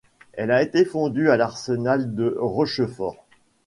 Elle 0.33 0.49
a 0.49 0.63
été 0.63 0.83
fondue 0.83 1.29
à 1.29 1.37
l’arsenal 1.37 2.15
de 2.15 2.35
Rochefort. 2.39 3.23